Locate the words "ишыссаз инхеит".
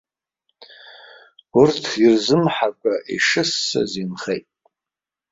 3.15-4.47